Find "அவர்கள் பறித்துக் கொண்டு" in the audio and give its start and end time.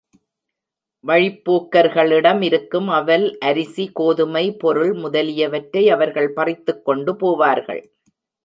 5.89-7.13